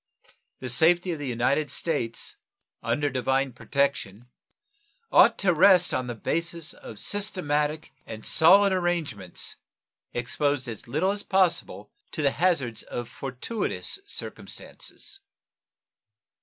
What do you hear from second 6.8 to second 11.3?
systematic and solid arrangements, exposed as little as